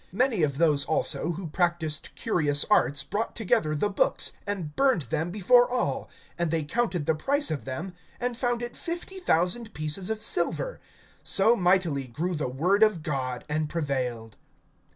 (19)Many 0.15 0.43
of 0.43 0.57
those 0.57 0.83
also 0.85 1.33
who 1.33 1.45
practiced 1.45 2.09
curious 2.15 2.65
arts 2.71 3.03
brought 3.03 3.35
together 3.35 3.75
the 3.75 3.87
books, 3.87 4.31
and 4.47 4.75
burned 4.75 5.03
them 5.03 5.29
before 5.29 5.69
all; 5.69 6.09
and 6.39 6.49
they 6.49 6.63
counted 6.63 7.05
the 7.05 7.13
price 7.13 7.51
of 7.51 7.65
them, 7.65 7.93
and 8.19 8.35
found 8.35 8.63
it 8.63 8.75
fifty 8.75 9.19
thousand 9.19 9.75
pieces 9.75 10.09
of 10.09 10.19
silver. 10.23 10.79
(20)So 11.23 11.55
mightily 11.55 12.07
grew 12.07 12.33
the 12.33 12.49
word 12.49 12.81
of 12.81 13.03
God 13.03 13.45
and 13.47 13.69
prevailed. 13.69 14.37